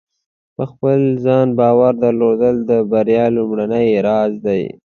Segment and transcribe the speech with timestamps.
[0.55, 4.63] په خپل ځان باور درلودل د بریا لومړۍ راز دی.